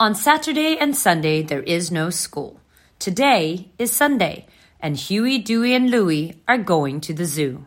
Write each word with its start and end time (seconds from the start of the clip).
On 0.00 0.14
Saturday 0.14 0.78
and 0.78 0.94
Sunday, 0.94 1.42
there 1.42 1.64
is 1.64 1.90
no 1.90 2.08
school. 2.08 2.60
Today 3.00 3.66
is 3.80 3.90
Sunday, 3.90 4.46
and 4.78 4.96
Huey, 4.96 5.38
Dewey, 5.38 5.74
and 5.74 5.90
Louie 5.90 6.40
are 6.46 6.56
going 6.56 7.00
to 7.00 7.12
the 7.12 7.24
zoo. 7.24 7.66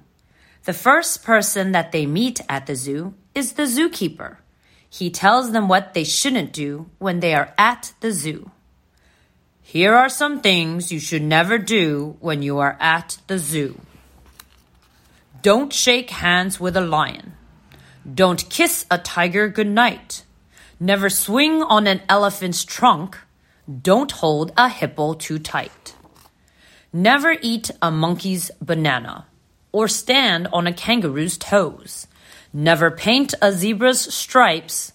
The 0.63 0.71
first 0.71 1.25
person 1.25 1.73
that 1.73 1.91
they 1.91 2.05
meet 2.05 2.39
at 2.47 2.67
the 2.67 2.75
zoo 2.77 3.15
is 3.35 3.53
the 3.53 3.63
zookeeper. 3.63 4.37
He 4.89 5.09
tells 5.09 5.51
them 5.51 5.67
what 5.67 5.93
they 5.93 6.05
shouldn't 6.05 6.53
do 6.53 6.89
when 6.99 7.19
they 7.19 7.35
are 7.35 7.53
at 7.57 7.91
the 7.99 8.13
zoo. 8.13 8.51
Here 9.61 9.93
are 9.93 10.07
some 10.07 10.39
things 10.39 10.89
you 10.89 11.01
should 11.01 11.23
never 11.23 11.57
do 11.57 12.15
when 12.21 12.41
you 12.41 12.59
are 12.59 12.77
at 12.79 13.17
the 13.27 13.39
zoo. 13.39 13.81
Don't 15.41 15.73
shake 15.73 16.11
hands 16.11 16.61
with 16.61 16.77
a 16.77 16.81
lion. 16.81 17.33
Don't 18.07 18.49
kiss 18.49 18.85
a 18.89 18.97
tiger 18.97 19.49
goodnight. 19.49 20.23
Never 20.83 21.11
swing 21.11 21.61
on 21.61 21.85
an 21.85 22.01
elephant's 22.09 22.65
trunk. 22.65 23.15
Don't 23.69 24.11
hold 24.11 24.51
a 24.57 24.67
hippo 24.67 25.13
too 25.13 25.37
tight. 25.37 25.93
Never 26.91 27.37
eat 27.39 27.69
a 27.83 27.91
monkey's 27.91 28.49
banana 28.59 29.27
or 29.71 29.87
stand 29.87 30.47
on 30.51 30.65
a 30.65 30.73
kangaroo's 30.73 31.37
toes. 31.37 32.07
Never 32.51 32.89
paint 32.89 33.35
a 33.43 33.51
zebra's 33.51 34.11
stripes 34.11 34.93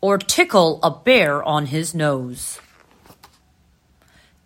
or 0.00 0.18
tickle 0.18 0.80
a 0.82 0.90
bear 0.90 1.40
on 1.44 1.66
his 1.66 1.94
nose. 1.94 2.58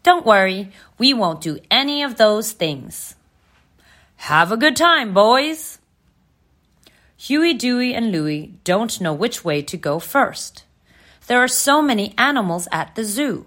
Don't 0.02 0.26
worry, 0.26 0.72
we 0.98 1.14
won't 1.14 1.40
do 1.40 1.58
any 1.70 2.02
of 2.02 2.18
those 2.18 2.52
things. 2.52 3.14
Have 4.16 4.52
a 4.52 4.58
good 4.58 4.76
time, 4.76 5.14
boys. 5.14 5.78
Huey, 7.16 7.54
Dewey, 7.54 7.94
and 7.94 8.12
Louie 8.12 8.56
don't 8.62 9.00
know 9.00 9.14
which 9.14 9.42
way 9.42 9.62
to 9.62 9.78
go 9.78 9.98
first. 9.98 10.64
There 11.28 11.38
are 11.38 11.48
so 11.48 11.80
many 11.80 12.14
animals 12.18 12.66
at 12.72 12.94
the 12.94 13.04
zoo 13.04 13.46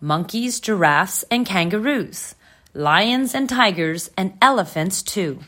monkeys, 0.00 0.60
giraffes, 0.60 1.24
and 1.30 1.46
kangaroos, 1.46 2.34
lions 2.74 3.34
and 3.34 3.48
tigers, 3.48 4.10
and 4.16 4.34
elephants, 4.40 5.02
too. 5.02 5.40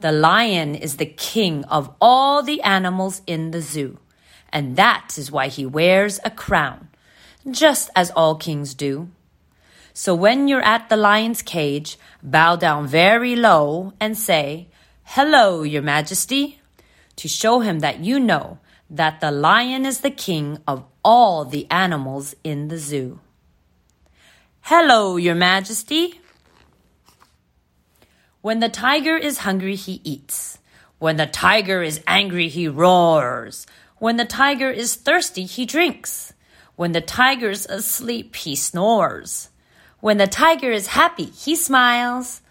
The 0.00 0.12
lion 0.12 0.74
is 0.74 0.96
the 0.96 1.06
king 1.06 1.64
of 1.64 1.94
all 2.00 2.42
the 2.42 2.60
animals 2.62 3.22
in 3.26 3.50
the 3.50 3.60
zoo, 3.60 3.98
and 4.52 4.76
that 4.76 5.16
is 5.16 5.32
why 5.32 5.48
he 5.48 5.64
wears 5.64 6.20
a 6.24 6.30
crown, 6.30 6.88
just 7.50 7.90
as 7.96 8.10
all 8.10 8.36
kings 8.36 8.74
do. 8.74 9.08
So 9.94 10.14
when 10.14 10.48
you're 10.48 10.62
at 10.62 10.88
the 10.88 10.96
lion's 10.96 11.42
cage, 11.42 11.98
bow 12.22 12.56
down 12.56 12.86
very 12.86 13.36
low 13.36 13.92
and 14.00 14.16
say, 14.16 14.68
Hello, 15.04 15.62
Your 15.62 15.82
Majesty, 15.82 16.60
to 17.16 17.28
show 17.28 17.60
him 17.60 17.80
that 17.80 18.00
you 18.00 18.18
know 18.18 18.58
that 18.92 19.22
the 19.22 19.30
lion 19.30 19.86
is 19.86 20.00
the 20.00 20.10
king 20.10 20.58
of 20.68 20.84
all 21.02 21.46
the 21.46 21.66
animals 21.70 22.34
in 22.44 22.68
the 22.68 22.76
zoo. 22.76 23.18
Hello, 24.60 25.16
Your 25.16 25.34
Majesty. 25.34 26.20
When 28.42 28.60
the 28.60 28.68
tiger 28.68 29.16
is 29.16 29.38
hungry, 29.38 29.76
he 29.76 30.02
eats. 30.04 30.58
When 30.98 31.16
the 31.16 31.26
tiger 31.26 31.82
is 31.82 32.02
angry, 32.06 32.48
he 32.48 32.68
roars. 32.68 33.66
When 33.98 34.18
the 34.18 34.26
tiger 34.26 34.70
is 34.70 34.94
thirsty, 34.94 35.46
he 35.46 35.64
drinks. 35.64 36.34
When 36.76 36.92
the 36.92 37.00
tiger's 37.00 37.64
asleep, 37.66 38.36
he 38.36 38.54
snores. 38.54 39.48
When 40.00 40.18
the 40.18 40.26
tiger 40.26 40.70
is 40.70 40.88
happy, 40.88 41.26
he 41.26 41.56
smiles. 41.56 42.42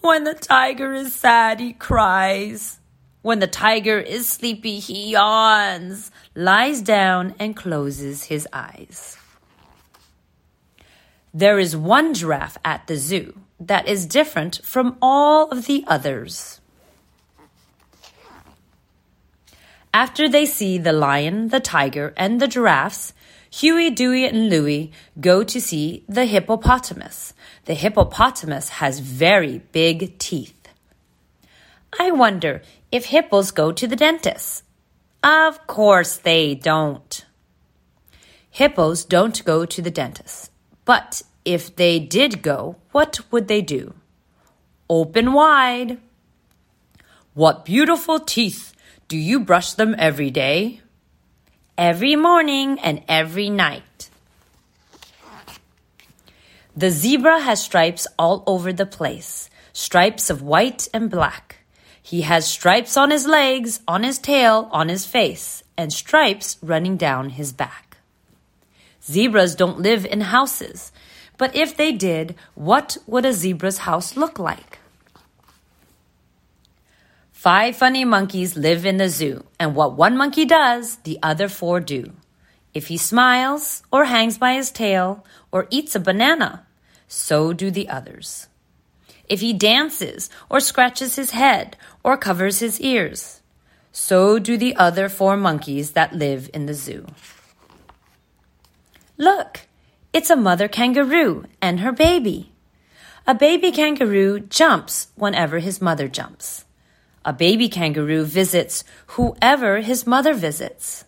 When 0.00 0.24
the 0.24 0.34
tiger 0.34 0.94
is 0.94 1.14
sad, 1.14 1.60
he 1.60 1.74
cries. 1.74 2.79
When 3.22 3.38
the 3.38 3.46
tiger 3.46 3.98
is 3.98 4.28
sleepy, 4.28 4.78
he 4.78 5.12
yawns, 5.12 6.10
lies 6.34 6.80
down, 6.80 7.34
and 7.38 7.54
closes 7.54 8.24
his 8.24 8.48
eyes. 8.52 9.18
There 11.34 11.58
is 11.58 11.76
one 11.76 12.14
giraffe 12.14 12.56
at 12.64 12.86
the 12.86 12.96
zoo 12.96 13.38
that 13.60 13.86
is 13.86 14.06
different 14.06 14.60
from 14.64 14.96
all 15.02 15.50
of 15.50 15.66
the 15.66 15.84
others. 15.86 16.60
After 19.92 20.28
they 20.28 20.46
see 20.46 20.78
the 20.78 20.92
lion, 20.92 21.48
the 21.48 21.60
tiger, 21.60 22.14
and 22.16 22.40
the 22.40 22.48
giraffes, 22.48 23.12
Huey, 23.50 23.90
Dewey, 23.90 24.24
and 24.26 24.48
Louie 24.48 24.92
go 25.20 25.42
to 25.42 25.60
see 25.60 26.04
the 26.08 26.24
hippopotamus. 26.24 27.34
The 27.64 27.74
hippopotamus 27.74 28.68
has 28.68 29.00
very 29.00 29.58
big 29.72 30.18
teeth. 30.18 30.59
I 31.98 32.10
wonder 32.10 32.62
if 32.92 33.06
hippos 33.06 33.50
go 33.50 33.72
to 33.72 33.86
the 33.86 33.96
dentist. 33.96 34.64
Of 35.22 35.66
course 35.66 36.16
they 36.16 36.54
don't. 36.54 37.24
Hippos 38.50 39.04
don't 39.04 39.44
go 39.44 39.66
to 39.66 39.82
the 39.82 39.90
dentist. 39.90 40.50
But 40.84 41.22
if 41.44 41.74
they 41.76 41.98
did 41.98 42.42
go, 42.42 42.76
what 42.92 43.20
would 43.30 43.48
they 43.48 43.62
do? 43.62 43.94
Open 44.88 45.32
wide. 45.32 45.98
What 47.34 47.64
beautiful 47.64 48.18
teeth! 48.18 48.74
Do 49.08 49.16
you 49.16 49.40
brush 49.40 49.72
them 49.74 49.94
every 49.98 50.30
day? 50.30 50.80
Every 51.78 52.16
morning 52.16 52.78
and 52.80 53.02
every 53.08 53.50
night. 53.50 54.10
The 56.76 56.90
zebra 56.90 57.40
has 57.40 57.62
stripes 57.62 58.06
all 58.18 58.44
over 58.46 58.72
the 58.72 58.86
place, 58.86 59.50
stripes 59.72 60.30
of 60.30 60.42
white 60.42 60.88
and 60.94 61.10
black. 61.10 61.59
He 62.10 62.22
has 62.22 62.44
stripes 62.44 62.96
on 62.96 63.12
his 63.12 63.24
legs, 63.24 63.82
on 63.86 64.02
his 64.02 64.18
tail, 64.18 64.68
on 64.72 64.88
his 64.88 65.06
face, 65.06 65.62
and 65.78 65.92
stripes 65.92 66.58
running 66.60 66.96
down 66.96 67.30
his 67.30 67.52
back. 67.52 67.98
Zebras 69.00 69.54
don't 69.54 69.78
live 69.78 70.04
in 70.04 70.22
houses, 70.22 70.90
but 71.38 71.54
if 71.54 71.76
they 71.76 71.92
did, 71.92 72.34
what 72.56 72.96
would 73.06 73.24
a 73.24 73.32
zebra's 73.32 73.86
house 73.86 74.16
look 74.16 74.40
like? 74.40 74.80
Five 77.30 77.76
funny 77.76 78.04
monkeys 78.04 78.56
live 78.56 78.84
in 78.84 78.96
the 78.96 79.08
zoo, 79.08 79.44
and 79.60 79.76
what 79.76 79.96
one 79.96 80.16
monkey 80.16 80.44
does, 80.44 80.96
the 81.04 81.16
other 81.22 81.48
four 81.48 81.78
do. 81.78 82.14
If 82.74 82.88
he 82.88 82.96
smiles, 82.96 83.84
or 83.92 84.06
hangs 84.06 84.36
by 84.36 84.54
his 84.54 84.72
tail, 84.72 85.24
or 85.52 85.68
eats 85.70 85.94
a 85.94 86.00
banana, 86.00 86.66
so 87.06 87.52
do 87.52 87.70
the 87.70 87.88
others 87.88 88.48
if 89.30 89.40
he 89.40 89.54
dances 89.54 90.28
or 90.50 90.60
scratches 90.60 91.16
his 91.16 91.30
head 91.30 91.76
or 92.02 92.18
covers 92.18 92.58
his 92.58 92.80
ears. 92.80 93.40
So 93.92 94.38
do 94.38 94.58
the 94.58 94.76
other 94.76 95.08
four 95.08 95.36
monkeys 95.36 95.92
that 95.92 96.12
live 96.12 96.50
in 96.52 96.66
the 96.66 96.74
zoo. 96.74 97.06
Look, 99.16 99.60
it's 100.12 100.30
a 100.30 100.36
mother 100.36 100.66
kangaroo 100.66 101.44
and 101.62 101.80
her 101.80 101.92
baby. 101.92 102.52
A 103.26 103.34
baby 103.34 103.70
kangaroo 103.70 104.40
jumps 104.40 105.08
whenever 105.14 105.60
his 105.60 105.80
mother 105.80 106.08
jumps. 106.08 106.64
A 107.24 107.32
baby 107.32 107.68
kangaroo 107.68 108.24
visits 108.24 108.82
whoever 109.08 109.80
his 109.80 110.06
mother 110.06 110.34
visits. 110.34 111.04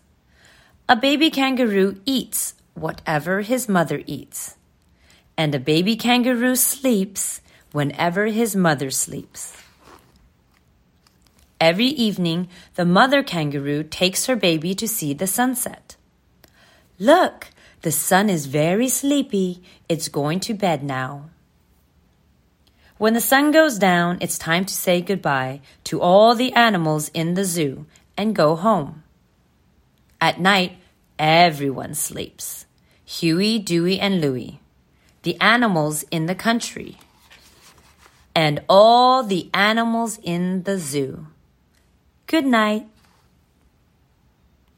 A 0.87 0.95
baby 0.95 1.29
kangaroo 1.29 1.99
eats 2.05 2.53
whatever 2.75 3.41
his 3.41 3.67
mother 3.67 4.03
eats. 4.05 4.55
And 5.35 5.55
a 5.55 5.59
baby 5.59 5.95
kangaroo 5.95 6.55
sleeps 6.55 7.41
whenever 7.73 8.27
his 8.27 8.55
mother 8.55 8.89
sleeps. 8.89 9.57
Every 11.59 11.87
evening, 11.87 12.47
the 12.75 12.85
mother 12.85 13.23
kangaroo 13.23 13.83
takes 13.83 14.27
her 14.27 14.35
baby 14.35 14.73
to 14.75 14.87
see 14.87 15.13
the 15.13 15.27
sunset. 15.27 15.97
Look, 16.99 17.47
the 17.81 17.91
sun 17.91 18.29
is 18.29 18.45
very 18.45 18.87
sleepy. 18.87 19.63
It's 19.89 20.07
going 20.07 20.39
to 20.41 20.53
bed 20.53 20.83
now. 20.83 21.29
When 22.97 23.13
the 23.13 23.21
sun 23.21 23.51
goes 23.51 23.79
down, 23.79 24.19
it's 24.21 24.37
time 24.37 24.65
to 24.65 24.73
say 24.73 25.01
goodbye 25.01 25.61
to 25.85 25.99
all 25.99 26.35
the 26.35 26.53
animals 26.53 27.09
in 27.13 27.33
the 27.33 27.43
zoo 27.43 27.85
and 28.15 28.35
go 28.35 28.55
home. 28.55 29.03
At 30.21 30.39
night, 30.39 30.77
everyone 31.17 31.95
sleeps. 31.95 32.65
Huey, 33.03 33.57
Dewey, 33.59 33.99
and 33.99 34.21
Louie. 34.21 34.59
The 35.23 35.39
animals 35.41 36.03
in 36.11 36.27
the 36.27 36.35
country 36.35 36.97
and 38.35 38.61
all 38.67 39.23
the 39.23 39.49
animals 39.53 40.19
in 40.23 40.63
the 40.63 40.77
zoo. 40.77 41.27
Good 42.27 42.45
night. 42.45 42.87